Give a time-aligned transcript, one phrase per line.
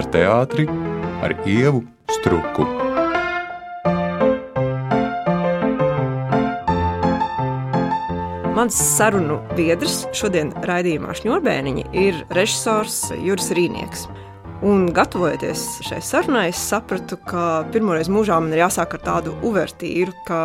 [0.00, 0.64] par teātri
[1.20, 2.64] ar ievu struku.
[8.56, 14.06] Mans sarunu biedrs šodien raidījumā Šņurbēniņa ir režisors Juris Rīnieks.
[14.64, 20.16] Un gatavojoties šai sarunai, es sapratu, ka pirmoreiz mūžā man ir jāsāk ar tādu uvertīru,
[20.28, 20.40] ka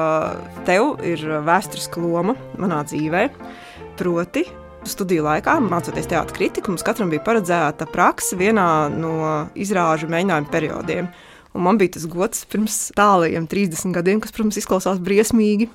[0.67, 3.27] tev ir vēsturiska loma manā dzīvē.
[3.99, 4.47] Proti,
[4.89, 9.15] studiju laikā, mācoties teātris kritiku, mums katram bija paredzēta praksa vienā no
[9.57, 11.09] izrāžu mēģinājumu periodiem.
[11.55, 15.69] Un man bija tas gods pirms tālajiem 30 gadiem, kas, protams, izklausās briesmīgi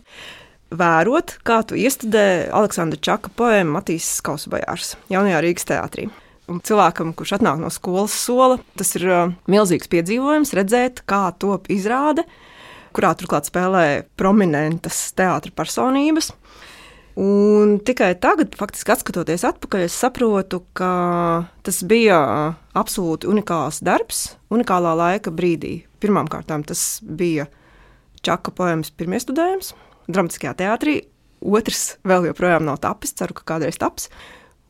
[0.70, 6.10] vērot, kā tu iestudē Aleksandra Čaka poēmu Matīs Kausbajārs jaunajā Rīgas teātrī.
[6.50, 11.70] Un cilvēkam, kurš atnāk no skolas sola, tas ir uh, milzīgs piedzīvojums redzēt, kā top
[11.70, 12.24] izrāde,
[12.96, 13.84] kurā turklāt spēlē
[14.18, 16.32] prominentas teātris personības.
[17.18, 20.90] Un tikai tagad, faktiski skatoties atpakaļ, es saprotu, ka
[21.66, 22.20] tas bija
[22.78, 25.80] absolūti unikāls darbs, unikālā laika brīdī.
[26.00, 27.48] Pirmkārt, tas bija
[28.20, 29.72] Čaka poemas pirmie studējums,
[30.12, 30.98] dramatiskajā teātrī.
[31.40, 34.10] Otrs vēl joprojām nav tapis, ceru, ka kādreiz taps.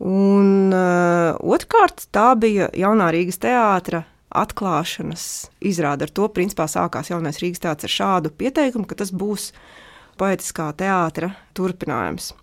[0.00, 6.06] Un uh, otrkārt, tā bija jaunā Rīgas teātra atklāšanas izrāde.
[6.06, 9.50] Ar to principā sākās jaunais Rīgas teātris ar šādu pieteikumu, ka tas būs
[10.20, 12.34] poetiskā teātra turpinājums.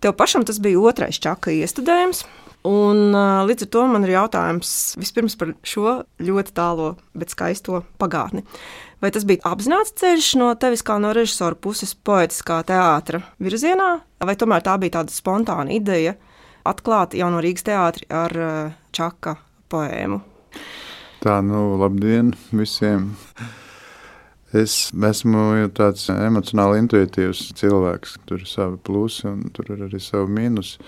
[0.00, 2.24] Tev pašam tas bija otrais čaka iestudējums.
[2.64, 3.12] Un,
[3.44, 8.40] līdz ar to man ir jautājums vispirms par šo ļoti tālo, bet skaisto pagātni.
[9.04, 13.90] Vai tas bija apzināts ceļš no tevis kā no režisora puses poetiskā teātra virzienā,
[14.24, 16.16] vai tomēr tā bija tāda spontāna ideja
[16.64, 18.32] atklāt jauno Rīgas teātri ar
[18.96, 19.36] Čaka
[19.68, 20.22] poēmu?
[21.20, 23.12] Tā, nu, labdien visiem!
[24.54, 28.12] Es esmu tāds emocionāli intuitīvs cilvēks.
[28.28, 30.78] Tur ir savi plusi un tur ir arī savi mīnusi.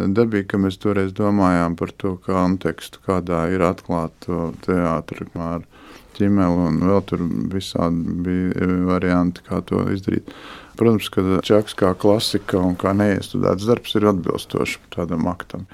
[0.00, 5.68] Dabīgi, ka mēs toreiz domājām par to kontekstu, kādā ir atklāta teātris ar
[6.16, 10.32] ķimeli, un vēl tur visādi bija varianti, kā to izdarīt.
[10.80, 15.68] Protams, ka čaks kā klasika un kā neiestudēts darbs ir atbilstošs tādam aktam.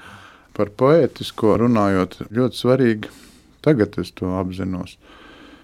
[0.57, 3.19] Par poētisko runājot, ļoti svarīgi,
[3.63, 4.97] tagad es to apzinos.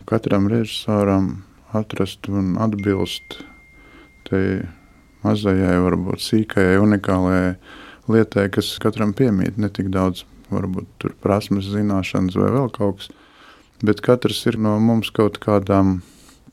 [0.07, 1.33] Katram režisoram
[1.73, 3.39] atrast un atbilst
[4.29, 4.43] tai
[5.23, 7.55] mazajai, varbūt sīkajai, unikālajai
[8.11, 9.57] lietai, kas katram piemīt.
[9.57, 13.11] Ne tik daudz, varbūt tur prasmes, zināšanas vai vēl kaut kas
[13.83, 15.97] bet katrs ir no mums kaut kādām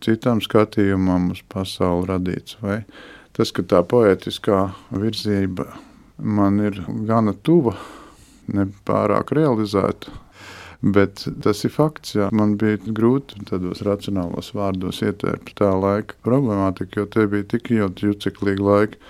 [0.03, 2.58] citām skatījumam uz pasauli radīts.
[2.62, 2.82] Vai
[3.37, 5.69] tas, ka tā poetiskā virzība
[6.19, 7.76] man ir gana tuva,
[8.50, 10.10] ne pārāk realizēta.
[10.81, 17.03] Bet tas ir fakts, ka man bija grūti tādos racionālos vārdos ietērpt tā laika problemātiku,
[17.03, 19.01] jo tie bija tik ļoti juceklīgi laiki.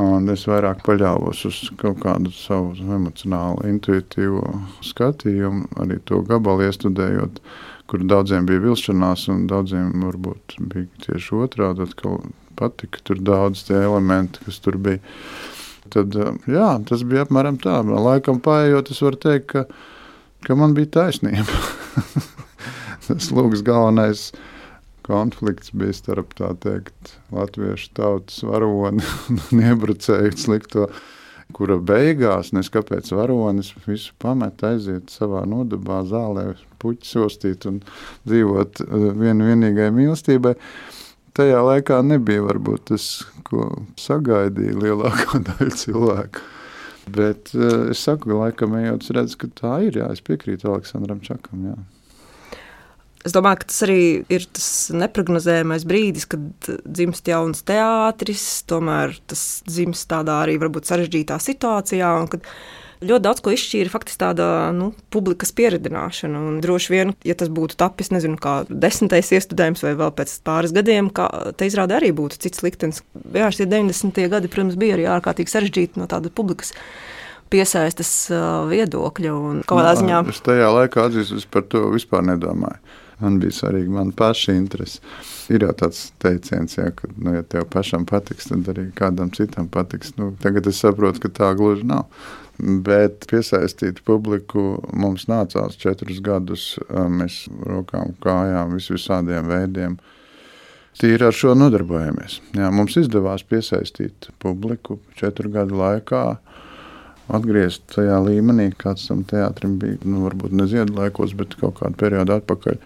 [0.00, 4.42] Un es vairāk paļāvos uz kaut kādu savu emocionālu, intuitīvu
[4.84, 7.40] skatījumu, arī to gabalu iestudējot,
[7.88, 11.84] kur daudziem bija vilšanās, un daudziem varbūt bija tieši otrādi.
[11.88, 12.20] Atkal
[12.60, 15.00] patika tur daudz tie elementi, kas tur bija.
[15.92, 16.16] Tad,
[16.48, 17.80] jā, tas bija apmēram tā.
[17.84, 19.66] Laikam paiet, es varu teikt, ka,
[20.46, 21.62] ka man bija taisnība.
[23.06, 24.30] tas lūgs galvenais
[25.04, 30.88] konflikts bija starp tā teikt latviešu tautas varoni un iebrucēju slikto,
[31.54, 37.82] kura beigās, nes kāpēc varonis visu pamet, aiziet savā nodabā zālē, puķi sostīt un
[38.24, 40.56] dzīvot eh, vienu vienīgai mīlestībai.
[41.34, 43.08] Tajā laikā nebija varbūt tas,
[43.46, 46.53] ko sagaidīja lielākā daļa cilvēku.
[47.06, 49.98] Bet uh, es saku, ka laikam ejot, redzu, ka tā ir.
[50.00, 51.66] Jā, es piekrītu Aleksandram Čakam.
[51.72, 51.76] Jā.
[53.24, 54.00] Es domāju, ka tas arī
[54.32, 61.38] ir tas neparedzējamais brīdis, kad dzimst jauns teātris, tomēr tas dzimst tādā arī varbūt sarežģītā
[61.40, 62.10] situācijā.
[63.04, 66.40] Ļoti daudz ko izšķīra faktiski tāda nu, publikas pieredzināšana.
[66.48, 70.74] Un droši vien, ja tas būtu tapis, nezinu, kā desmitais iestudējums vai vēl pēc pāris
[70.76, 73.02] gadiem, te izrāda arī būtu cits liktenis.
[73.34, 74.24] Jā, šie 90.
[74.32, 76.72] gadi, protams, bija arī ārkārtīgi sarežģīti no tāda publikas
[77.52, 78.12] piesaistes
[78.72, 79.38] viedokļa.
[79.68, 80.24] Kādā ziņā?
[80.32, 82.80] Es tajā laikā atzīstu, es par to vispār nedomāju.
[83.22, 85.02] Man bija svarīgi man paša interese.
[85.52, 89.68] Ir jau tāds teiciens, ja, ka, nu, ja tev pašam patiks, tad arī kādam citam
[89.70, 90.16] patiks.
[90.18, 92.08] Nu, tagad es saprotu, ka tā gluži nav.
[92.58, 96.66] Bet piesaistīt publiku mums nācās četrus gadus.
[96.88, 99.96] Mēs rokām, kājām, vis visādiem veidiem.
[100.94, 102.38] Tīri ar šo nodarbojamies.
[102.54, 106.22] Jā, mums izdevās piesaistīt publiku četru gadu laikā
[107.34, 109.98] atgriezt tajā līmenī, kāds tam teātrim bija.
[110.06, 112.78] Nu, varbūt ne ziedu laikos, bet kaut kādu periodu atpakaļ.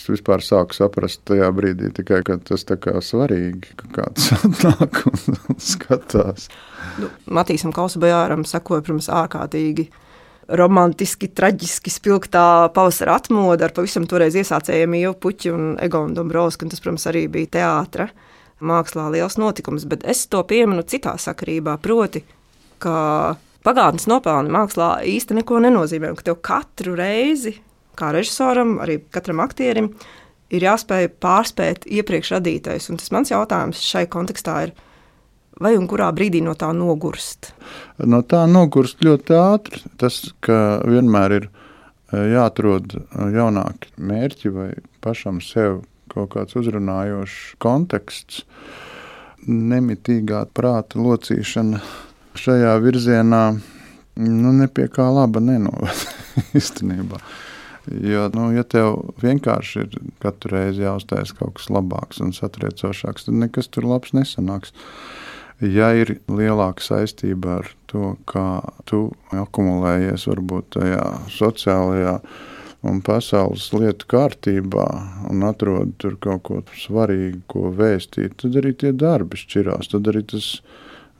[0.00, 5.58] Es vispār sāku saprast tajā brīdī, tikai, ka tas ir svarīgi, ka kāds atnāk un
[5.60, 6.46] skatās.
[7.02, 9.90] Nu, Matīsam Kausabajāram sekoja, protams, ārkārtīgi
[10.56, 16.72] romantiski, traģiski spilgtā pavasara atmoda ar pavisam toreiz iesācējiem Ievu Puķu un Egonu Dombrovski, un
[16.72, 18.08] tas, protams, arī bija teātra
[18.64, 22.24] mākslā liels notikums, bet es to pieminu citā sakarībā, proti,
[22.80, 23.36] ka
[23.68, 27.58] pagātnes nopelni mākslā īsti neko nenozīmē, un ka tev katru reizi,
[28.00, 29.92] kā režisoram, arī katram aktierim,
[30.50, 34.74] ir jāspēj pārspēt iepriekš radītais, un tas mans jautājums šai kontekstā ir,
[35.60, 37.52] vai un kurā brīdī no tā nogurst?
[38.02, 39.82] No tā nogurst ļoti ātri.
[40.00, 41.50] Tas, ka vienmēr ir e,
[42.34, 43.02] jāatrod e,
[43.36, 44.70] jaunāki mērķi vai
[45.04, 48.44] pašam sev kaut kāds uzrunājošs konteksts,
[49.46, 51.78] nemitīgā prāta locīšana
[52.40, 53.44] šajā virzienā
[54.20, 55.94] nu, nepie kā laba nenovada
[56.58, 57.20] īstenībā.
[57.88, 63.38] Jo, nu, ja tev vienkārši ir katru reizi jāuztais kaut kas labāks un satriecošāks, tad
[63.40, 64.74] nekas tur labs nesanāks.
[65.60, 72.14] Ja ir lielāka saistība ar to, kā tu akumulējies varbūt tajā sociālajā
[72.88, 74.86] un pasaules lietu kārtībā
[75.28, 80.24] un atrod tur kaut ko svarīgu, ko vēstīt, tad arī tie darbi šķirās, tad arī
[80.32, 80.52] tas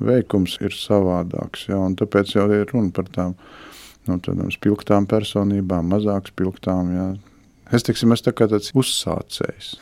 [0.01, 1.67] veikums ir savādāks.
[1.69, 1.83] Ja?
[2.01, 3.37] Tāpēc jau ir runa par tām
[4.09, 6.93] no nu, tādām spilgtām personībām, mazāk spilgtām.
[6.95, 7.09] Ja?
[7.75, 9.75] Es teiksim, es tā kā tāds uzsācējs.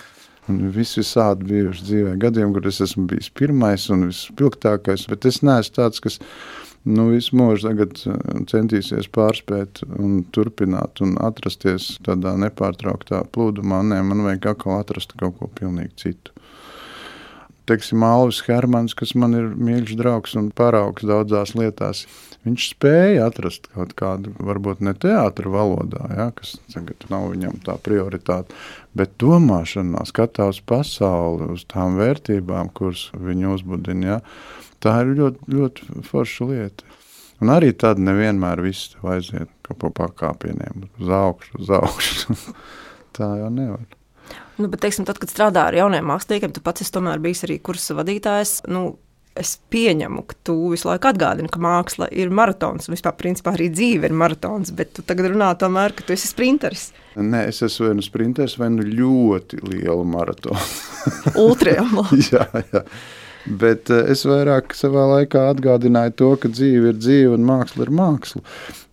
[0.49, 5.43] Un viss visādi bijuši dzīvē gadiem, kur es esmu bijis pirmais un vispilgtākais, bet es
[5.45, 6.17] neesmu tāds, kas
[6.89, 8.15] nu, visu mūžu uh,
[8.49, 13.83] centīsies pārspēt un turpināt un atrasties tādā nepārtrauktā plūdumā.
[13.91, 16.33] Nē, man vajag atkal atrast kaut ko pilnīgi citu.
[17.69, 22.07] Teiksim, Alvis Hermans, kas man ir mīļš draugs un paraugs daudzās lietās,
[22.47, 27.75] Viņš spēja atrast kaut kādu, varbūt ne teātris valodā, ja, kas tagad nav viņam tā
[27.83, 28.55] prioritāte,
[28.97, 34.15] bet domāšanā, skatā uz pasauli, uz tām vērtībām, kuras viņu uzbudina.
[34.15, 34.19] Ja,
[34.85, 36.97] tā ir ļoti, ļoti forša lieta.
[37.43, 42.39] Un arī tad nevienmēr viss aiziet pa pakāpieniem, uz augšu, uz augšu.
[43.19, 43.98] tā jau nevar.
[44.59, 47.61] Nu, bet, teiksim, tad, kad strādā ar jauniem māksliniekiem, tu pats esi tomēr bijis arī
[47.63, 48.61] kursa vadītājs.
[48.71, 48.97] Nu,
[49.39, 52.91] es pieņemu, ka tu visu laiku atgādini, ka māksla ir maratons.
[52.91, 56.89] Vispār, principā, arī dzīve ir maratons, bet tu tagad runā tomēr, ka tu esi sprinteris.
[57.19, 60.63] Nē, es esmu vai nu sprinteris, vai nu ļoti liela maratona.
[61.39, 61.87] Ultrajā.
[62.33, 62.85] jā, jā.
[63.49, 67.93] Bet eh, es vairāk savā laikā atgādināju to, ka dzīve ir dzīve un māksla ir
[67.95, 68.43] māksla.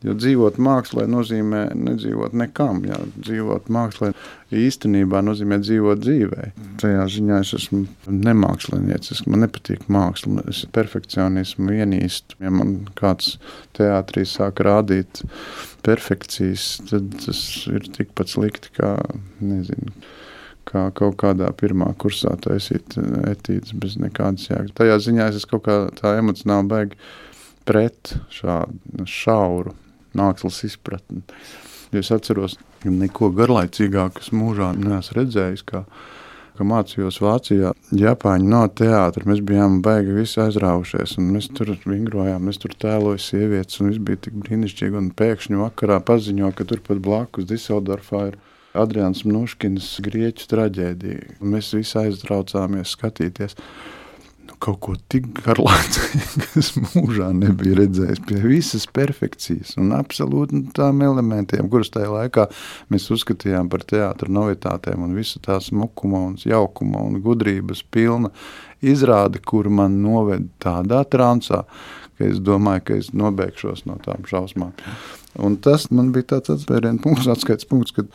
[0.06, 2.84] Jo dzīvot mākslā nozīmē nedzīvot nekam.
[2.88, 3.00] Jā.
[3.18, 4.12] Dzīvot mākslā
[4.56, 6.50] īstenībā nozīmē dzīvot dzīvē.
[6.82, 9.26] Tajā ziņā es esmu nemāksliniecis.
[9.28, 10.46] Man nepatīk māksla.
[10.52, 12.38] Es perfekcionismu ienīstu.
[12.46, 13.40] Ja man kāds
[13.78, 15.26] teātrī sāk rādīt
[15.86, 17.42] perfekcijas, tad tas
[17.72, 18.96] ir tikpat slikti kā
[19.42, 19.92] nezinu
[20.70, 24.76] kā kaut kādā pirmā kursā taisīt eh, etīdes bez nekādas jēgas.
[24.78, 27.00] Tajā ziņā es kaut kā tā emocionāli baigi
[27.66, 29.76] pret šādu šauru
[30.16, 31.24] mākslas izpratni.
[31.96, 35.64] Es atceros, ka neko garlaicīgāku mūžā neesmu redzējis.
[35.70, 35.86] Kā,
[36.56, 39.26] ka mācījos Vācijā, Japāņu no teātra.
[39.28, 44.04] Mēs bijām baigi visi aizraujušies, un mēs tur vingrojām, mēs tur tēlojām sievietes, un viss
[44.08, 45.00] bija tik brīnišķīgi.
[45.02, 48.40] Un pēkšņi vakarā paziņo, ka turpat blakus Diseldorfā ir
[48.76, 51.38] Adrians Nuškins grieķu traģēdiju.
[51.46, 53.58] Mēs visi aiztraucāmies skatīties.
[54.46, 61.02] Nu, kaut ko tik garlaicīgu, kas mūžā nebija redzējis, pie visas perfekcijas un absolūti tām
[61.06, 62.46] elementiem, kurus tajā laikā
[62.94, 68.30] mēs uzskatījām par teātra novitātēm un visu tā smukuma un jaukuma un gudrības pilna
[68.86, 71.64] izrāde, kur man noved tādā transā,
[72.16, 74.76] ka es domāju, ka es nobeigšos no tām šausmām.
[75.42, 78.12] Un tas man bija tāds atspērienu punkts, atskaits punkts, kad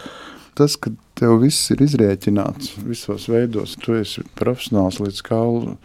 [0.59, 5.77] tas, ka tev viss ir izrēķināts visos veidos, tu esi profesionāls līdz kaulu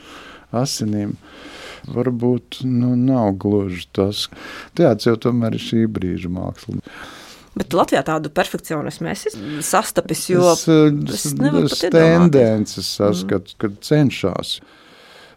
[0.55, 1.17] asinīm.
[1.85, 4.25] Varbūt nu, nav gluži tas.
[4.77, 6.79] Teātris jau tomēr ir šī brīža māksla.
[7.55, 9.27] Bet Latvijā tādu perfekcionismu es
[9.63, 13.59] sastapis, jo es, es, es tendences saskatu, mm.
[13.61, 14.57] kad cenšas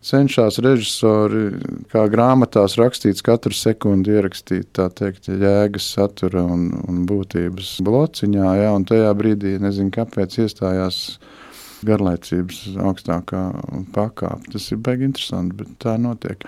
[0.04, 1.42] cenšas režisori,
[1.92, 8.54] kā grāmatās rakstīts, katru sekundi ierakstīt tā teikt, jēgas, satura un, un būtības blociņā.
[8.62, 11.02] Jā, un tajā brīdī nezinu, kāpēc iestājās
[11.86, 13.42] garlaicības augstākā
[13.94, 14.52] pakāpe.
[14.54, 16.44] Tas ir baigi interesanti, bet tā notiek.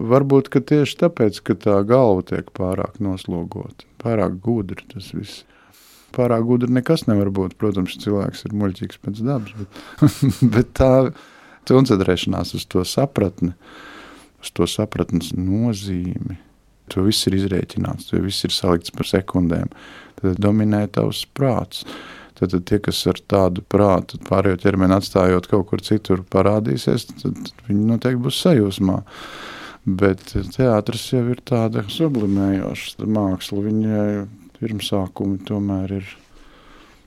[0.00, 5.44] Varbūt tieši tāpēc, ka tā galva tiek pārāk noslogota, pārāk gudra tas viss.
[6.12, 7.54] Pārāk gudri nekas nevar būt.
[7.60, 10.10] Protams, cilvēks ir muļķīgs pēc dabas, bet,
[10.56, 10.92] bet tā
[11.70, 13.52] koncentrēšanās uz to sapratni,
[14.42, 16.38] uz to sapratnes nozīmi.
[16.92, 19.70] To viss ir izrēķināts, to viss ir salikts par sekundēm.
[20.18, 21.86] Tad dominē tavs prāts.
[22.38, 27.52] Tad, tad tie, kas ar tādu prātu pārējo ķermeni atstājot kaut kur citur, parādīsies, tad
[27.68, 28.98] viņi noteikti būs sajūsmā.
[29.86, 33.64] Bet teātris jau ir tāda sublimējoša māksla.
[33.66, 34.06] Viņai
[34.58, 36.10] pirmsākumi tomēr ir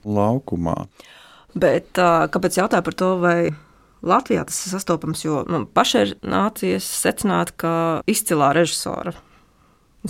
[0.04, 0.76] laukumā.
[1.56, 3.38] Bet kāpēc jautāju par to, vai
[4.06, 5.24] Latvijā tas ir sastopams?
[5.26, 7.72] Jo man pašai ir nācies secināt, ka
[8.10, 9.16] izcilā režisora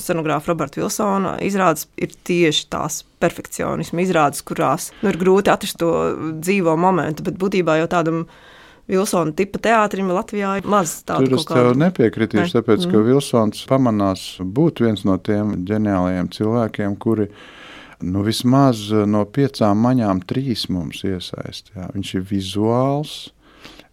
[0.01, 5.93] scenogrāfa Roberta Vilsona izrādes ir tieši tās perfekcionisma izrādes, kurās nu, ir grūti atrast to
[6.43, 8.27] dzīvo momentu, bet būtībā jau tādam
[8.87, 11.27] Vilsona tipa teātrim Latvijā ir maz tādu.
[11.33, 12.55] Tur es tev nepiekritīšu, ne?
[12.61, 13.07] tāpēc, ka mm.
[13.09, 17.27] Vilsons pamanās būt viens no tiem ģeniālajiem cilvēkiem, kuri
[18.07, 21.73] nu, vismaz no piecām maņām trīs mums iesaist.
[21.75, 21.89] Jā.
[21.97, 23.17] Viņš ir vizuāls,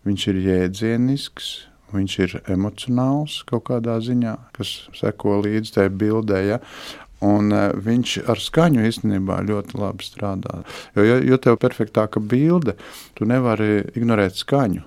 [0.07, 1.51] viņš ir jēdzienisks,
[1.93, 6.41] viņš ir emocionāls kaut kādā ziņā, kas seko līdzi tai bildē.
[6.47, 6.59] Ja?
[7.23, 10.63] Un uh, viņš ar skaņu īstenībā ļoti labi strādā.
[10.97, 12.75] Jo, jo, jo tev ir perfektāka bilde,
[13.15, 14.83] tu nevari ignorēt skaņu.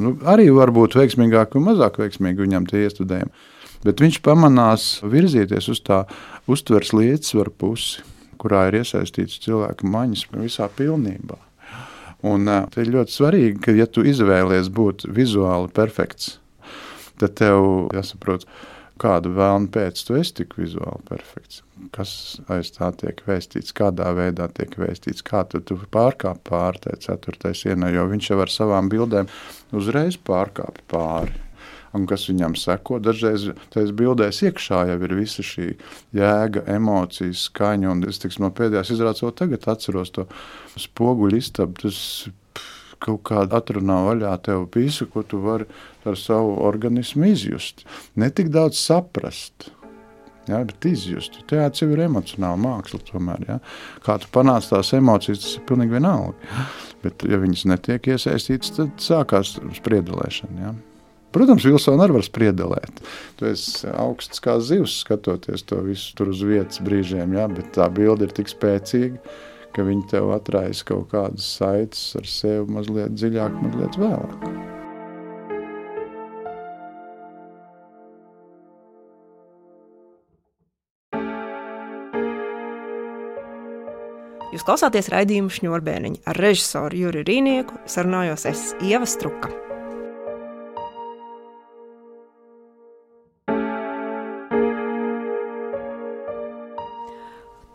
[0.00, 3.32] Nu, arī var būt veiksmīgāk un mazāk veiksmīgi viņam tie iestudējumi.
[3.86, 6.02] Bet viņš pamanās virzīties uz tā
[6.50, 8.04] uztveres līdzsvaru pusi,
[8.40, 11.38] kurā ir iesaistīts cilvēka maņas visā pilnībā.
[12.26, 16.34] Un uh, ir ļoti svarīgi, ka, ja tu izvēlies būt vizuāli perfekts,
[17.20, 18.44] tad tev jāsaprot,
[19.00, 21.62] kādu vēlmu pēc tu esi tik vizuāli perfekts.
[21.96, 22.12] Kas
[22.52, 27.64] aiz tā tiek vēstīts, kādā veidā tiek vēstīts, kā tu, tu pārkāp pāri tai ceturtais
[27.64, 29.30] ienai, jo viņš jau ar savām bildēm
[29.80, 31.32] uzreiz pārkāpj pāri
[31.96, 33.00] un kas viņam seko.
[33.02, 35.72] Dažreiz tajās bildēs iekšā jau ir visa šī
[36.16, 37.94] jēga, emocijas, skaņa.
[37.94, 40.26] Un es tiksim, no pēdējās izrādes vēl tagad atceros to
[40.80, 41.80] spoguļu istabu.
[41.86, 41.98] Tas
[43.00, 45.66] kaut kādā atrunā vaļā tev visu, ko tu vari
[46.04, 47.86] ar savu organismu izjust.
[48.20, 49.70] Ne tik daudz saprast.
[50.48, 51.36] Ja, bet izjust.
[51.50, 52.98] Teātris jau ir emocionāla māksla.
[53.06, 53.58] Tomēr, ja.
[54.02, 56.66] Kā tu panāc tās emocijas, tas ir pilnīgi vienalga.
[57.04, 60.64] Bet, ja viņas netiek iesaistītas, tad sākās spriedelēšana.
[60.64, 60.72] Ja.
[61.30, 63.02] Protams, Vilsona arī var spriedelēt.
[63.38, 67.46] Tu esi augsts kā zivs, skatoties to visu tur uz vietas brīžiem, ja?
[67.50, 69.22] bet tā bilde ir tik spēcīga,
[69.76, 74.50] ka viņi tev atraisa kaut kādas saites ar sevi mazliet dziļāk, mazliet vēlāk.
[84.50, 89.69] Jūs klausāties raidījumu šņurbēniņu ar režisoru Juri Rīnieku, sarunājos es Ieva Struka.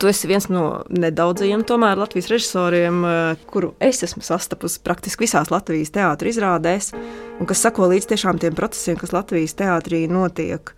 [0.06, 5.50] Tu esi viens no nedaudzajiem tomēr, Latvijas režisoriem, eh, kuru es esmu sastapusi praktiski visās
[5.50, 6.92] Latvijas teātris izrādēs,
[7.40, 10.70] un kas sako līdz tiešām tiem procesiem, kas Latvijas teātrī notiek.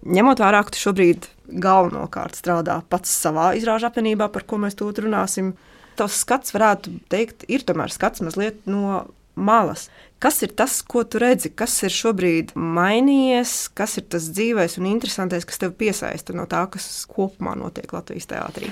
[0.00, 1.28] Ņemot vērā, ka tu šobrīd
[1.60, 5.52] galvenokārt strādā pats savā izrāžu apvienībā, par ko mēs tūlīt runāsim,
[6.00, 9.88] tavs skats varētu teikt, ir tomēr skats mazliet no malas.
[10.20, 14.90] Kas ir tas, ko tu redzi, kas ir šobrīd mainījies, kas ir tas dzīvais un
[14.90, 18.68] interesantais, kas tev piesaista no tā, kas kopumā notiek Latvijas teātrī?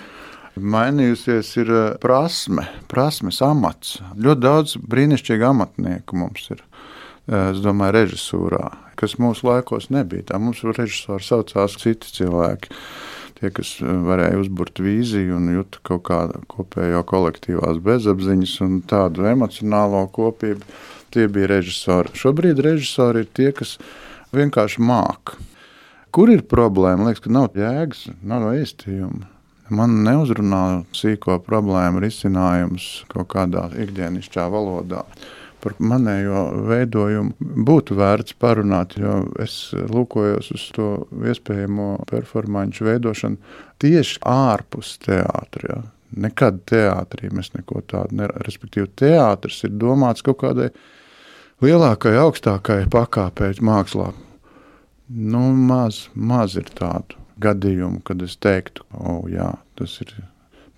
[0.59, 3.99] Mainījusies ir eh, prasme, prasmes amats.
[4.19, 6.65] Ļoti daudz brīnišķīgu amatnieku mums ir.
[7.29, 8.65] Eh, es domāju, režisūrā,
[8.99, 10.27] kas mūsu laikos nebija.
[10.33, 12.75] Tā mums režisori saucās citi cilvēki
[13.39, 19.29] tie, kas eh, varēja uzburt vīziju un jūt kaut kādu kopējo kolektīvās bezapziņas un tādu
[19.31, 20.67] emocionālo kopību
[21.15, 22.13] tie bija režisori.
[22.19, 23.79] Šobrīd režisori ir tie, kas
[24.37, 25.39] vienkārši māca.
[26.15, 27.09] Kur ir problēma?
[27.09, 29.29] Liekas, ka nav jēgas, nav vēstījuma.
[29.69, 35.03] Man neuzrunā sīko problēmu risinājumus kaut kādā ikdienišķā valodā.
[35.59, 40.89] Par manējo veidojumu būtu vērts parunāt, jo es lūkojos uz to
[41.27, 45.73] iespējamo performāņu veidošanu tieši ārpus teātris.
[45.73, 45.81] Ja.
[46.19, 48.47] Nekad teātrī mēs neko tādu nedarām.
[48.47, 50.71] Respektīvi, teātris ir domāts kaut kādai
[51.65, 54.13] lielākai, augstākai pakāpei mākslā.
[55.09, 60.15] Nu, maz, maz ir tādu gadījumu, kad es teiktu, ka oh, jā, tas ir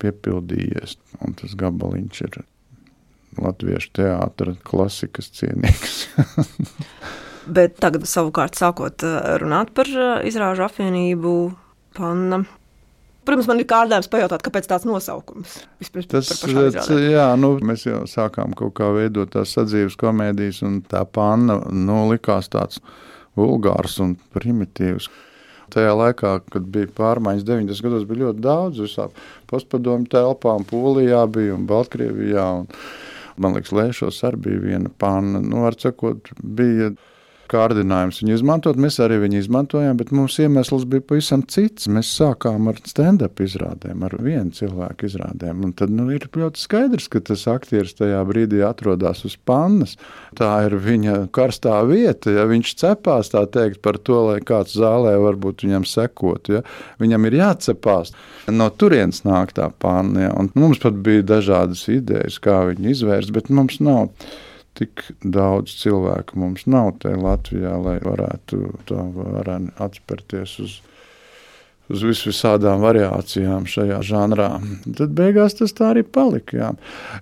[0.01, 2.41] piepildījies, un tas gabaliņš ir
[3.39, 5.99] latviešu teātris, klasikas cienīgs.
[7.55, 11.35] Bet tagad, savukārt, sākot eh, runāt par eh, izrāžu apvienību,
[11.97, 12.43] Panna
[13.21, 16.29] Protams, man ir kārdinājums pajautāt, kāpēc tāds nosaukums vispirms tas,
[16.89, 21.99] jā, nu, mēs jau sākām kaut kā veidot tās sadzīves komēdijas, un tā panna nu,
[22.09, 22.81] likās tāds
[23.37, 25.11] vulgārs un primitīvs.
[25.71, 27.85] Tajā laikā, kad bija pārmaiņas 90.
[27.85, 29.13] gados, bija ļoti daudz visām
[29.47, 32.47] postpadomu telpām, Polijā bija un Baltkrievijā.
[32.63, 32.67] Un,
[33.41, 35.41] man liekas, Lēšos arī bija viena panna.
[35.43, 36.91] Nu, ar sakot, bija
[37.51, 38.79] kārdinājums viņu izmantot.
[38.81, 41.89] Mēs arī viņu izmantojām, bet mums iemesls bija pavisam cits.
[41.91, 45.65] Mēs sākām ar stand-up izrādēm, ar vienu cilvēku izrādēm.
[45.67, 49.97] Un tad nu, ir ļoti skaidrs, ka tas aktieris tajā brīdī atrodas uz pannas.
[50.37, 52.33] Tā ir viņa karstā vieta.
[52.35, 56.61] Ja viņš cepās teikt, par to, lai kāds zālē varbūt viņam sekot, ja?
[57.01, 58.15] viņam ir jācepās.
[58.51, 60.27] No turienes nāk tā panna.
[60.27, 60.31] Ja?
[60.37, 64.09] Un mums pat bija dažādas idejas, kā viņu izvērst, bet mums nav
[64.79, 70.75] tik daudz cilvēku mums nav te Latvijā, lai varētu tā varētu atspērties uz,
[71.91, 74.49] uz visvisādām variācijām šajā žanrā.
[74.97, 76.57] Tad beigās tas tā arī palika.
[76.57, 76.69] Jā.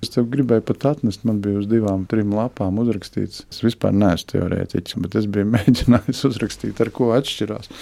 [0.03, 3.47] Es tev gribēju pat atnest, man bija uz divām, trim lapām uzrakstīts.
[3.49, 7.73] Es vispār neesmu teorētiķis, bet es biju mēģinājis uzrakstīt, ar ko atšķirās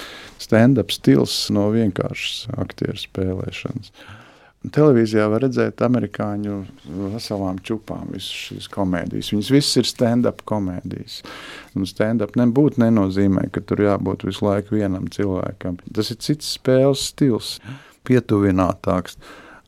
[0.48, 3.92] stand-up stils no vienkāršas aktieru spēlēšanas.
[4.66, 6.56] Televīzijā var redzēt amerikāņu
[7.14, 9.30] veselām čūpām, visas šīs komēdijas.
[9.32, 11.20] Viņas visas ir stand-up komēdijas.
[11.78, 15.78] Un stand-up nebūtu nenozīmē, ka tur jābūt visu laiku vienam cilvēkam.
[15.94, 17.52] Tas ir cits spēles stils,
[18.10, 19.20] pietuvinātāks.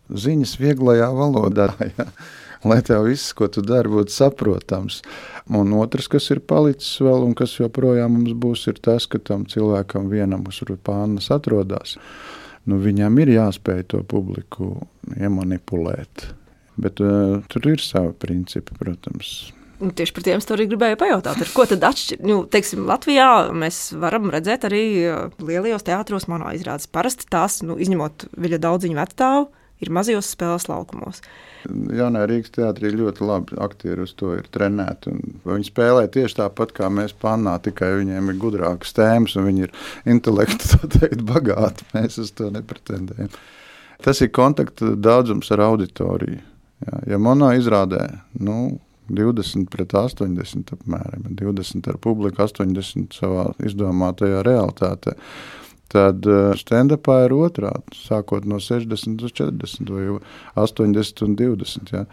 [0.09, 1.71] Ziņas vieglajā valodā.
[1.93, 2.09] Ja?
[2.67, 4.97] Lai tev viss, ko tu dari, būtu saprotams.
[5.55, 9.45] Un otrs, kas ir palicis vēl, un kas joprojām mums būs, ir tas, ka tam
[9.47, 11.95] cilvēkam vienam uz pānas atrodas
[12.69, 14.73] nu, viņam ir jāspēj to publiku
[15.17, 16.29] iemanipulēt.
[16.79, 19.49] Bet uh, tur ir savi principi, protams.
[19.79, 22.23] Un tieši par tiem arī gribēju pajautāt, ko tad atšķiras.
[22.27, 26.89] Nu, teiksim, Latvijā mēs varam redzēt arī eh, lielajos teātros, manā izrādās.
[26.91, 29.47] Parasti tās, nu, izņemot viņa daudziņu vecstāvu,
[29.79, 31.21] ir mazajos spēles laukumos.
[31.67, 35.13] Jaunā Rīgas teātrī ļoti labi aktieri uz to ir trenēti.
[35.47, 39.73] Viņi spēlē tieši tāpat kā mēs pannā, tikai viņiem ir gudrākas tēmas un viņi ir
[40.15, 41.87] intelekti teikt, bagāti.
[41.95, 43.31] Mēs uz to nepretendējam.
[44.03, 46.39] Tas ir kontakta daudzums ar auditoriju.
[46.79, 48.05] Jā, ja monā izrādē
[48.39, 48.79] nu,
[49.11, 55.17] 20 pret 80, apmēram 20 ar publiku, 80 savā izdomātajā realitātē
[55.89, 60.19] Tad eh, stand-upā ir otrādi, sākot no 60 līdz 40 vai
[60.65, 61.93] 80 un 20.
[61.95, 62.03] Ja.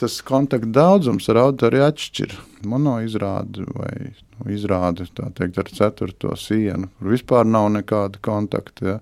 [0.00, 2.34] Tas kontaktu daudzums ar auditoriju atšķir.
[2.70, 8.96] Mono izrādi vai nu, izrādi teikt, ar ceturto sienu, kur vispār nav nekāda kontakta.
[8.96, 8.98] Ja.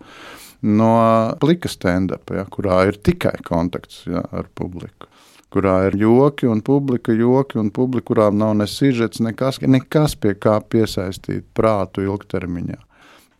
[0.69, 0.91] No
[1.39, 5.07] plika stand-upa, ja, kurā ir tikai kontakts ja, ar publiku
[5.49, 10.35] kurā ir joki un publika, joki un publika, kurām nav ne sižets, nekas, nekas pie
[10.37, 12.77] kā piesaistīt prātu ilgtermiņā.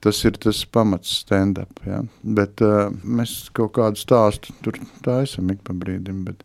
[0.05, 1.81] Tas ir tas pamats stand-up.
[1.87, 2.05] Ja?
[2.23, 6.45] Bet uh, mēs kaut kādu stāstu tur taisām ik pa brīdim, bet,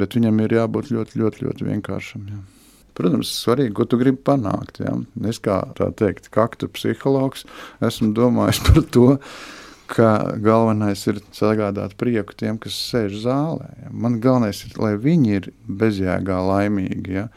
[0.00, 2.26] bet viņam ir jābūt ļoti, ļoti, ļoti vienkāršam.
[2.32, 2.40] Ja?
[2.96, 4.80] Protams, svarīgi, ko tu gribi panākt.
[4.84, 4.94] Ja?
[5.28, 7.44] Es kā tā teikt, kaktu psihologs,
[7.84, 9.08] esmu domājis par to,
[9.92, 13.68] ka galvenais ir sagādāt prieku tiem, kas sēž zālē.
[13.84, 13.92] Ja?
[13.92, 17.20] Man galvenais ir, lai viņi ir bezjēgā laimīgi.
[17.20, 17.28] Ja?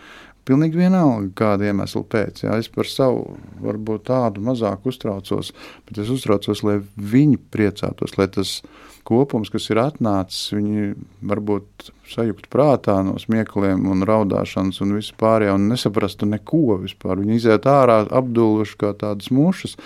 [0.46, 2.44] Pilnīgi vienalga, kāda iemesla pēc.
[2.46, 2.58] Jā.
[2.62, 5.50] Es par savu varbūt tādu mazāk uztraucos,
[5.88, 8.60] bet es uztraucos, lai viņi priecātos, lai tas
[9.06, 10.92] kopums, kas ir atnācis, viņi
[11.26, 17.18] varbūt sajūgt prātā no smiekliem un raudāšanas un vispārējā un nesaprastu neko vispār.
[17.22, 19.78] Viņi iziet ārā apduluši kā tādas mušas.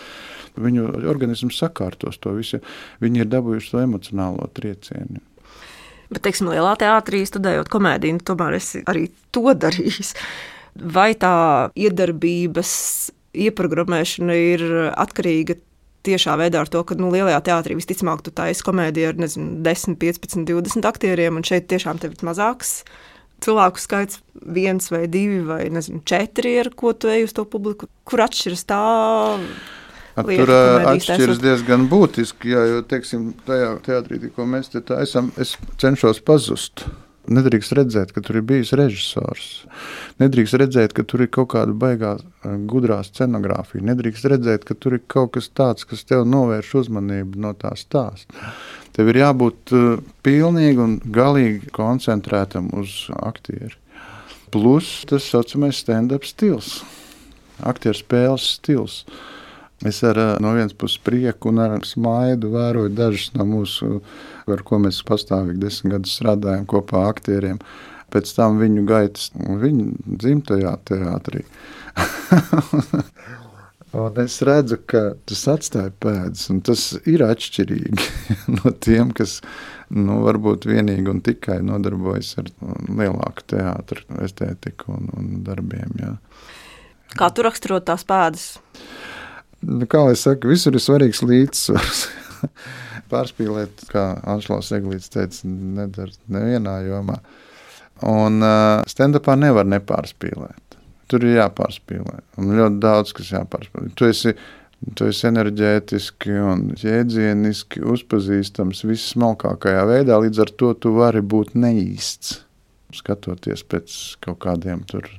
[0.59, 2.59] Viņu organisms sakārtos to visu.
[3.03, 5.23] Viņi ir dabūjuši to emocionālo triecienu.
[6.09, 10.07] Bet, teiksim, lielā teātrī studējot komēdiju, nu, tomēr es arī to darīju.
[10.79, 11.33] Vai tā
[11.77, 12.71] iedarbības
[13.37, 15.59] ieprogrammēšana ir atkarīga
[16.07, 19.99] tiešā veidā ar to, ka nu, lielajā teātrī visticamāk tu taisi komēdiju ar nezinu, 10,
[20.01, 22.79] 15, 20 aktieriem, un šeit tiešām tev ir mazāks
[23.43, 27.87] cilvēku skaits, viens vai divi vai nezinu, četri, ar ko tu ej uz to publiku.
[28.07, 28.81] Kur atšķiras tā?
[30.17, 30.53] Lieta, Tur
[30.93, 36.87] atšķiras diezgan būtiski, jā, jo teiksim, tajā teātrī, ko mēs te esam, es cenšos pazust.
[37.29, 39.49] Nedrīkst redzēt, ka tur ir bijis režisors.
[40.21, 42.15] Nedrīkst redzēt, ka tur ir kaut kāda baigā
[42.69, 43.85] gudrā scenogrāfija.
[43.85, 48.49] Nedrīkst redzēt, ka tur ir kaut kas tāds, kas tev novērš uzmanību no tā stāsta.
[48.97, 49.75] Tev ir jābūt
[50.25, 53.77] pilnīgi un galīgi koncentrētam uz aktieru.
[54.49, 56.79] Plus tas saucamais stand-up stils,
[57.61, 59.03] aktieru spēles stils.
[59.87, 64.01] Es ar no vienas puses prieku un ar smaidu vēroju dažus no mūsu,
[64.51, 67.61] ar ko mēs pastāvīgi desmit gadus strādājam kopā ar aktieriem.
[68.11, 71.45] Pēc tam viņu gaitas viņu dzimtajā teātrī.
[73.89, 78.09] Un es redzu, ka tas atstāja pēdas, un tas ir atšķirīgi
[78.59, 79.39] no tiem, kas
[79.89, 82.51] nu, varbūt vienīgi un tikai nodarbojas ar
[82.85, 85.95] lielāku teātru estētiku un, un darbiem.
[86.03, 86.11] Jā.
[87.17, 88.51] Kā tu raksturot tās pēdas?
[89.65, 92.05] Nu, kā lai saka, visur ir svarīgs līdzsvars.
[93.11, 97.17] Pārspīlēt, kā Anšlaus Eglīts teica, nedara nevienā jomā.
[98.07, 100.77] Un uh, stand-upā nevar nepārspīlēt.
[101.09, 102.19] tur ir jāpārspīlē.
[102.39, 103.89] Un ļoti daudz kas jāpārspīlē.
[103.97, 104.35] Tu esi,
[104.95, 112.43] tu esi enerģētiski un jēdzieniski uzpazīstams vissmalkākajā veidā, līdz ar to tu vari būt neīsts.
[112.95, 115.09] Skatoties pēc kaut kādiem tur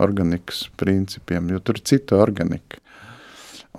[0.00, 2.81] organikas principiem, jo tur ir cita organika.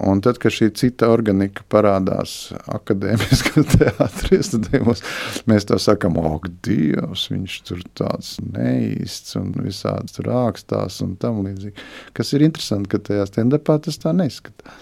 [0.02, 5.04] Un tad, kad šī cita organika parādās akadēmiskā teātris, tad mums,
[5.50, 11.44] mēs tā sakām, ak, Dievs, viņš tur tāds neīsts un visādi tur ākstās un tam
[11.46, 11.78] līdzīgi.
[12.18, 14.82] Kas ir interesanti, ka tajā stand-upā tas tā neizskatās.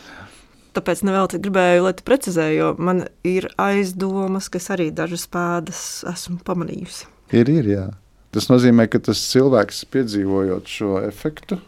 [0.71, 5.81] Tāpēc nevēl gribēju, lai tu precizēji, jo man ir aizdomas, ka es arī dažas pēdas
[6.07, 7.09] esmu pamanījusi.
[7.35, 7.83] Ir, ir, jā.
[8.31, 11.59] Tas nozīmē, ka tas cilvēks piedzīvojot šo efektu,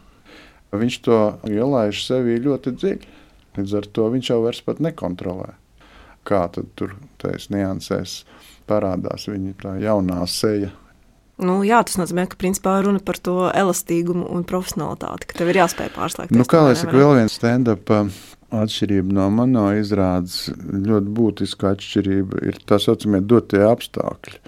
[0.72, 1.20] viņš to
[1.52, 3.12] ielaiž sevī ļoti dziļi.
[3.58, 5.52] Līdz ar to viņš jau vairs nekontrolē.
[6.24, 8.22] Kā tad tur tajās niansēs
[8.68, 10.72] parādās viņa tā jaunā seja.
[11.34, 15.58] Nu, jā, tas nozīmē, ka principā runa par to elastīgumu un profesionalitāti, ka tev ir
[15.64, 16.38] jāspēj pārslēgties.
[16.38, 18.06] Nu, kā lai saka, vēl viens stand-up uh,
[18.54, 24.38] atšķirība no mano izrādes, ļoti būtiska atšķirība ir tā saucamie dotie apstākļi,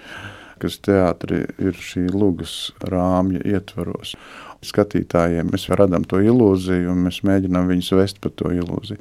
[0.63, 2.55] kas teātrī ir šī lugas
[2.87, 4.15] rāmja ietvaros
[4.65, 5.51] skatītājiem.
[5.53, 9.01] Mēs radām to ilūziju, un mēs mēģinām viņus vest pa to ilūziju.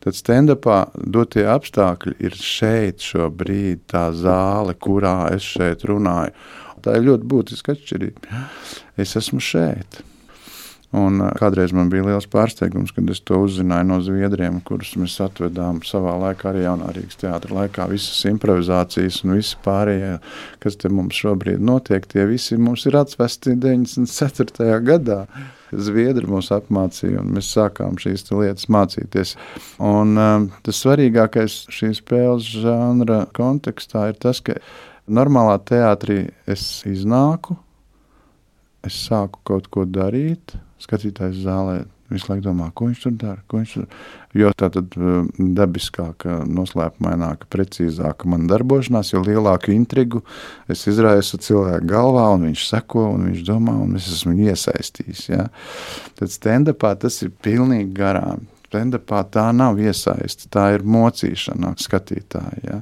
[0.00, 6.32] Tad stand-upā dotie apstākļi ir šeit, šobrīd, tā zāle, kurā es šeit runāju.
[6.80, 8.44] Tā ir ļoti būtiska atšķirība.
[9.00, 10.00] Es esmu šeit.
[10.90, 15.78] Un kādreiz man bija liels pārsteigums, kad es to uzzināju no zviedriem, kurus mēs atvedām
[15.86, 17.84] savā laikā, arī jaunā Rīgas laikā.
[17.92, 20.16] Visas improvizācijas un visi pārējie,
[20.58, 24.80] kas te mums šobrīd notiek, tie visi mums ir atvesti 94.
[24.88, 25.20] gadā.
[25.70, 29.36] Zviedri mūs apmācīja, un mēs sākām šīs lietas mācīties.
[29.86, 34.58] Un, um, tas svarīgākais šīs spēles žanra kontekstā ir tas, ka
[35.06, 37.54] normālā teātrī es iznāku,
[38.82, 43.42] es sāku kaut ko darīt, skatītājs zālē visu laiku domā, ko viņš tur dara.
[43.52, 43.86] Viņš tur...
[44.36, 45.26] Jo tā tad uh,
[45.58, 50.22] dabiskāka, noslēpumaināka, precīzāka man darbošanās, jo lielāku intrigu
[50.70, 55.24] es izraisu cilvēku galvā, un viņš seko, un viņš domā, un es esmu iesaistījis.
[55.30, 55.48] Ja?
[56.18, 58.46] Tad stand-upā tas ir pilnīgi garām.
[58.70, 62.62] Stand-upā tā nav iesaiste, tā ir mocīšana skatītāja.
[62.66, 62.80] Ja?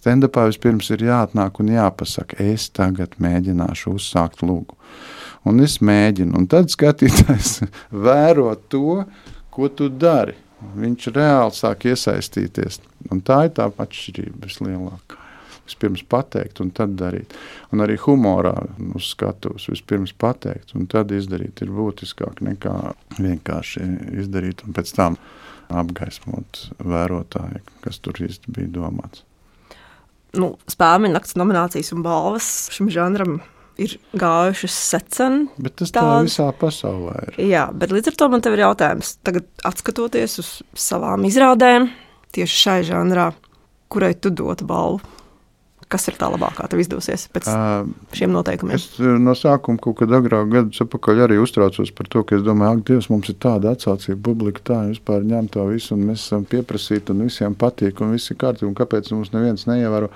[0.00, 4.78] Stand-upā vispirms ir jāatnāk un jāpasaka, es tagad mēģināšu uzsākt lūgu
[5.48, 6.36] un es mēģinu.
[6.36, 7.60] Un tad skatītājs
[8.06, 9.04] vēro to,
[9.52, 10.36] ko tu dari.
[10.60, 12.82] Viņš reāli sāk iesaistīties.
[13.10, 15.16] Un tā ir tā atšķirība vislielākā.
[15.70, 17.32] Vispirms pateikt, un tad darīt.
[17.70, 18.56] Un arī humorā
[18.98, 22.74] uz skatuves vispirms pateikt, un tad izdarīt ir būtiskāk nekā
[23.20, 23.86] vienkārši
[24.24, 25.18] izdarīt un pēc tam
[25.70, 29.22] apgaismot vērotāju, kas tur īsti bija domāts.
[30.34, 33.38] Nu, Spēļu nakts nominācijas un balvas šim žanram
[33.80, 35.44] ir gājušas secen.
[35.60, 36.28] Bet tas tā tās...
[36.28, 37.38] visā pasaulē ir.
[37.50, 39.14] Jā, bet līdz ar to man ir jautājums.
[39.26, 39.48] Tagad,
[39.80, 40.50] skatoties uz
[40.88, 41.88] savām izrādēm,
[42.36, 43.30] tieši šai žanrā,
[43.92, 45.19] kurai tu dotu balvu?
[45.90, 48.78] Kas ir tā labākā, tev izdosies pēc uh, šiem noteikumiem?
[48.78, 52.78] Es no sākuma kaut kad agrāk, gadus atpakaļ, arī uztraucos par to, ka es domāju,
[52.78, 56.46] ak, Dievs, mums ir tāda atsaucība, publika tā, vispār ņem to visu, un mēs esam
[56.46, 60.12] pieprasīti, un visiem patīk, un viss ir kārtībā, un kāpēc mums neviens neievēro.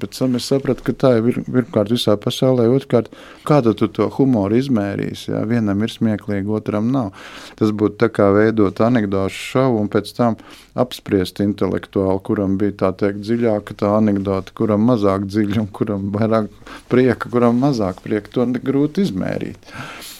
[0.00, 3.12] Bet tam es sapratu, ka tā ir pirmkārt visā pasaulē, otrkārt,
[3.48, 5.34] kāda tu to humoru izmērīsi.
[5.34, 5.44] Ja?
[5.48, 7.12] Vienam ir smieklīgi, otram nav.
[7.60, 10.40] Tas būtu tā kā veidot anekdošu šovu un pēc tam
[10.78, 16.48] apspriest intelektuāli, kuram bija tā teikt dziļāka tā anekdota, kuram mazāk dziļa un kuram vairāk
[16.92, 18.32] prieka, kuram mazāk prieka.
[18.36, 19.72] To grūti izmērīt.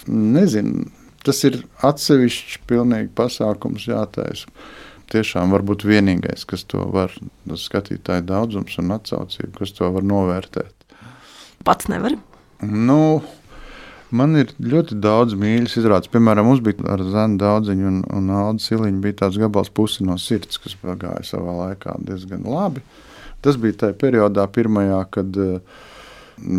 [0.07, 0.87] Nezinu,
[1.25, 4.51] tas ir atsevišķs pilnīgi pasākums jātaisa
[5.13, 7.13] tiešām varbūt vienīgais, kas to var,
[7.47, 10.73] tas skatītāju daudzums un atsaucība, kas to var novērtēt.
[11.67, 12.15] Pats nevar?
[12.63, 13.21] Nu,
[14.13, 16.11] Man ir ļoti daudz mīļas izrādes.
[16.13, 20.19] Piemēram, mums bija ar Zanu daudziņu un, un Aldu Siliņu bija tāds gabals pusi no
[20.21, 22.83] sirds, kas pagāja savā laikā diezgan labi.
[23.43, 25.81] Tas bija tajā periodā, pirmajā, kad uh,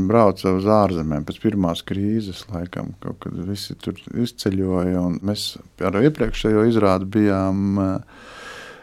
[0.09, 5.05] brauca uz ārzemēm pēc pirmās krīzes, laikam, kad visi tur izceļoja.
[5.25, 5.47] Mēs
[5.85, 7.79] ar iepriekšējo izrādi bijām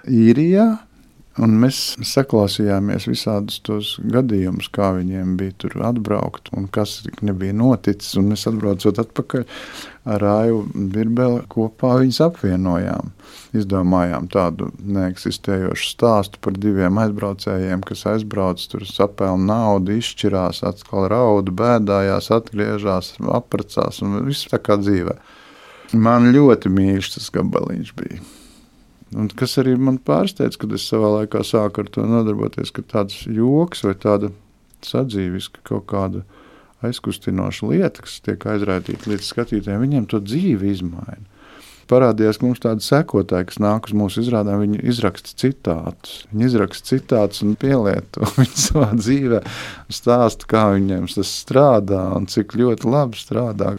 [0.08, 0.68] īrijā.
[1.42, 8.14] Un mēs saklausījāmies visādus tos gadījumus, kā viņiem bija tur atbraukt un kas nebija noticis.
[8.20, 9.48] Un mēs atbraucot atpakaļ
[10.12, 10.60] ar Rāju
[10.94, 13.10] Birbeli kopā viņus apvienojām.
[13.58, 21.56] Izdomājām tādu neeksistējošu stāstu par diviem aizbraucējiem, kas aizbrauc, tur sapēl naudu, izšķirās, atkal raudu,
[21.58, 25.18] bēdājās, atgriežas, apprecās un viss tā kā dzīvē.
[25.98, 28.22] Man ļoti mīļš tas gabaliņš bija.
[29.12, 33.26] Un kas arī man pārsteidz, kad es savā laikā sāku ar to nodarboties, ka tāds
[33.28, 34.32] joks vai tāda
[34.88, 36.24] sadzīviska kaut kāda
[36.86, 41.28] aizkustinoša lieta, kas tiek aizrādīta līdz skatītājiem, viņiem to dzīvi izmaina.
[41.92, 46.22] Parādījās, ka mums tādi sekotāji, kas nāk uz mūsu izrādēm, viņi izraksta citātus.
[46.32, 49.42] Viņi izraksta citātus un pielieto viņu savā dzīvē,
[49.92, 53.76] stāsta, kā viņiem tas strādā un cik ļoti labi strādā.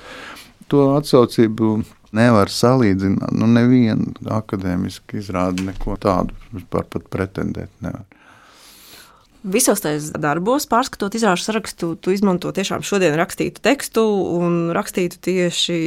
[0.69, 1.73] To atsaucību
[2.17, 3.33] nevar salīdzināt.
[3.37, 8.05] Nu, neviena akadēmiska izrāda neko tādu vispār pat pretendēt nevar.
[9.43, 14.05] Visos tajos darbos, pārskatot izrāžu sarakstu, tu izmanto tiešām šodien rakstītu tekstu
[14.39, 15.79] un rakstītu tieši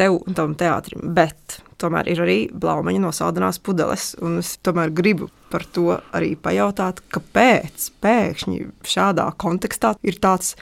[0.00, 1.02] tev un tam teātrim.
[1.12, 4.14] Bet tomēr ir arī blaumaņa no saldinās pudeles.
[4.24, 10.54] Un es tomēr gribu par to arī pajautāt, kāpēc pēkšņi šādā kontekstā ir tāds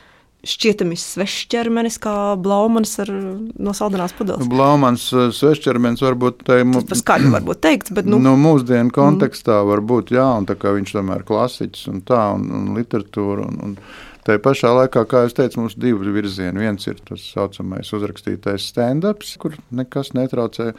[0.49, 4.49] šķietami svešs ķermenis, kā Blaumans ar no saldinās pudeles.
[4.51, 8.21] Blaumans eh, svešs ķermenis varbūt te, Tas par skaļu varbūt teikt, bet nu.
[8.23, 9.71] Nu, mūsdienu kontekstā mm.
[9.73, 13.79] varbūt jā, un tā kā viņš tomēr klasiķis un tā, un, un literatūra, un, un
[14.25, 16.63] Tā pašā laikā, kā jau teicu, mums ir divi virzieni.
[16.65, 20.71] Viens ir tas tā saucamais uzrakstītais stand-ups, kur nekas netraucē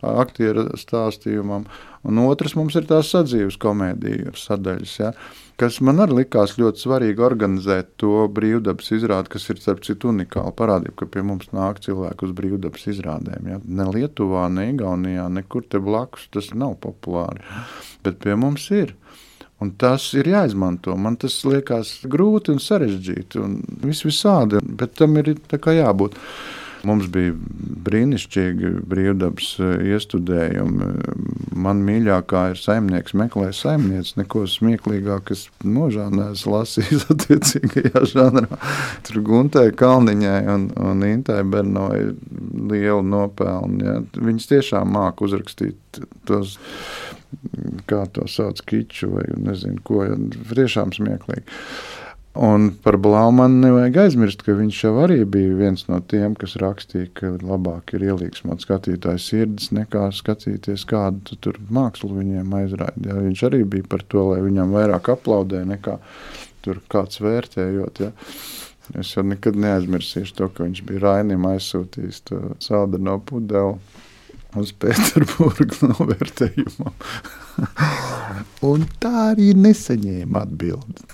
[0.00, 1.66] aktieru stāstījumam,
[2.08, 4.96] un otrs mums ir tās sadzīves komēdijas sadaļas.
[5.02, 5.12] Ja?
[5.60, 10.54] kas man arī likās ļoti svarīgi organizēt to brīvdabas izrādi, kas ir starp citu unikāla
[10.56, 13.50] parādība, ka pie mums nāk cilvēki uz brīvdabas izrādēm.
[13.52, 13.60] Ja?
[13.64, 17.44] Ne Lietuvā, ne Igaunijā, nekur te blakus tas nav populāri,
[18.06, 18.96] bet pie mums ir.
[19.62, 20.96] Un tas ir jāizmanto.
[20.98, 25.34] Man tas liekas grūti un sarežģīti un vis visādi, bet tam ir
[25.78, 26.18] jābūt.
[26.88, 27.34] Mums bija
[27.86, 30.90] brīnišķīgi brīvdabas eh, iestudējumi.
[31.64, 34.16] Man mīļākā ir saimnieks, meklē saimnieci.
[34.20, 38.60] Neko smieklīgāk, kas nožānēs lasījis attiecīgajā žanrā.
[39.06, 42.02] Tur Guntai Kalniņai un, un Intai Bernovai
[42.70, 43.82] lielu nopelnu.
[43.84, 43.98] Ja.
[44.20, 46.58] Viņas tiešām māk uzrakstīt tos
[47.90, 50.04] kā to sauc, kiču vai nezinu, ko.
[50.54, 51.44] Tiešām smieklīgi.
[52.34, 57.06] Un par Blaumanu nevajag aizmirst, ka viņš jau arī bija viens no tiem, kas rakstīja,
[57.14, 63.12] ka labāk ir ielīgsmot skatītāju sirdis, nekā skatīties, kādu tur mākslu viņiem aizrādīja.
[63.12, 65.94] Ja, viņš arī bija par to, lai viņam vairāk aplaudē, nekā
[66.66, 68.02] tur kāds vērtējot.
[68.02, 68.10] Ja.
[68.98, 73.78] Es jau nekad neaizmirsīšu to, ka viņš bija Rainim aizsūtījis to saldu no pudeli
[74.58, 76.98] uz Pēterburgas novērtējumam.
[78.70, 81.06] Un tā arī nesaņēma atbildi.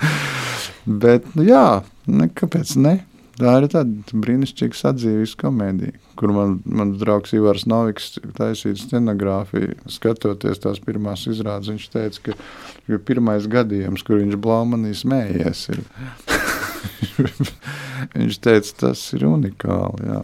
[1.02, 2.98] Bet, nu, jā, ne, kāpēc ne?
[3.40, 9.78] Tā ir tāda brīnišķīga sadzīves komēdija, kur man, mans draugs Ivars Noviks taisīja scenogrāfiju.
[9.88, 12.36] Skatoties tās pirmās izrādes, viņš teica, ka
[12.92, 15.70] ir pirmais gadījums, kur viņš blaumanī smējies.
[18.18, 20.10] viņš teica, tas ir unikāli.
[20.10, 20.20] Jā.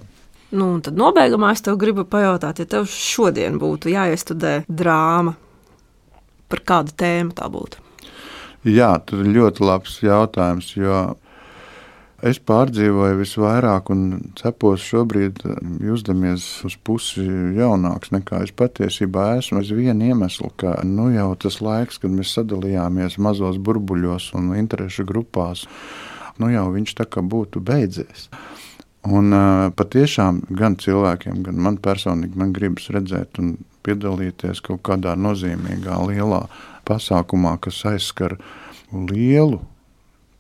[0.57, 5.39] Nu, tad nobeigumā es tev gribu pajautāt, ja tev šodien būtu jāiestudē drāma,
[6.53, 7.81] par kādu tēmu tā būtu?
[8.67, 10.73] Jā, tas ir ļoti labs jautājums.
[12.27, 15.43] Es pārdzīvoju visvairāk, un cepos šobrīd,
[15.85, 17.23] jūtamies uz pusi
[17.59, 19.61] jaunāks nekā es patiesībā esmu.
[19.63, 25.07] Es vienu iemeslu, ka nu, jau tas laiks, kad mēs sadalījāmies mazos burbuļos un interešu
[25.07, 25.67] grupās,
[26.41, 28.31] nu, jau viņš tā kā būtu beidzies.
[29.07, 33.55] Un uh, patiešām gan cilvēkiem, gan man personīgi, man gribas redzēt un
[33.87, 36.47] piedalīties kaut kādā nozīmīgā, lielā
[36.87, 38.37] pasākumā, kas aizskar
[38.93, 39.61] lielu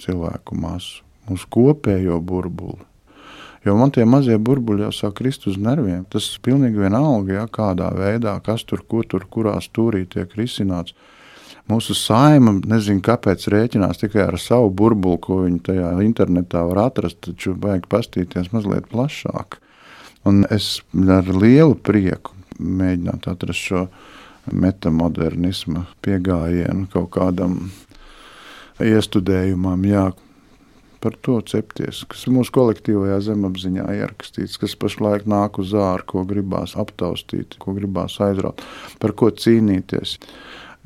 [0.03, 2.85] cilvēku masu, mūsu kopējo burbuli.
[3.67, 6.05] Jo man tie mazie burbuļi jau sāk krist uz nerviem.
[6.13, 10.95] Tas ir pilnīgi vienalga, ja, kādā veidā, kas tur, kur tur, kurā stūrī tiek risināts.
[11.67, 17.19] Mūsu saima nezinu, kāpēc rēķinās tikai ar savu burbuli, ko viņi tajā internetā var atrast,
[17.27, 19.59] taču vajag pastīties mazliet plašāk.
[20.31, 23.83] Un es ar lielu prieku mēģinātu atrast šo
[24.53, 27.59] metamodernismu pieejamību kaut kādam
[28.83, 29.85] iestudējumam.
[29.89, 30.11] Jā,
[31.01, 36.77] par to cepties, kas mūsu kolektīvajā zemapziņā ierakstīts, kas pašlaik nāk uz ārā, ko gribās
[36.79, 38.65] aptaustīt, ko gribās aizraut,
[39.03, 40.17] par ko cīnīties.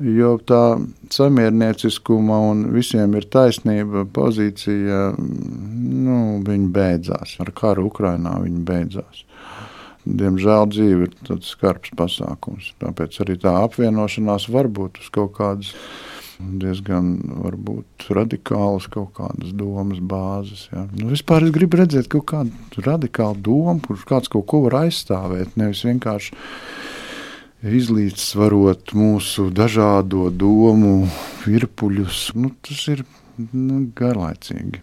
[0.01, 0.79] Jo tā
[1.13, 7.35] samiernieciskuma un visiem ir taisnība pozīcija, nu, viņa beidzās.
[7.43, 9.25] Ar karu Ukrainā viņa beidzās.
[10.05, 12.71] Diemžēl dzīve ir tāds skarbs pasākums.
[12.81, 15.75] Tāpēc arī tā apvienošanās var būt uz kaut kādas
[16.41, 20.67] diezgan varbūt, radikālas kaut kādas domas bāzes.
[20.71, 20.87] Ja.
[20.97, 25.53] Nu, vispār es gribu redzēt kaut kādu radikālu domu, kurš kāds kaut ko var aizstāvēt.
[25.59, 26.33] Nevis vienkārši
[27.61, 31.05] izlīdzsvarot mūsu dažādo domu
[31.45, 32.31] virpuļus.
[32.41, 33.05] Nu, tas ir
[33.53, 34.81] nu, garlaicīgi.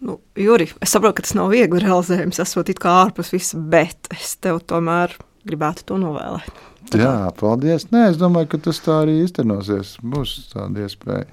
[0.00, 4.08] Nu, Juri, es saprotu, ka tas nav viegli realizējams, esot it kā ārpus visa, bet
[4.14, 5.12] es tev tomēr
[5.48, 6.62] gribētu to novēlēt.
[6.96, 7.86] Jā, paldies.
[7.92, 9.98] Nē, es domāju, ka tas tā arī īstenosies.
[10.02, 11.28] Būs tāda iespēja.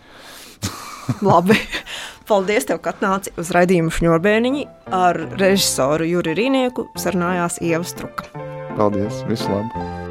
[1.27, 1.55] Labi.
[2.27, 4.65] Paldies, tev, ka atnāci uz raidījumu šņurbēniņi.
[4.93, 8.27] Ar režisoru Juri Rīnieku sarunājās Ieva Struka.
[8.75, 10.06] Paldies, visu labu!